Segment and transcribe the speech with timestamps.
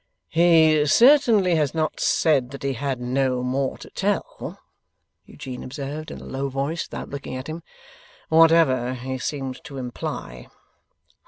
[0.29, 4.57] 'He certainly has not said that he had no more to tell,'
[5.27, 7.61] Eugene observed in a low voice without looking at him,
[8.29, 10.47] 'whatever he seemed to imply.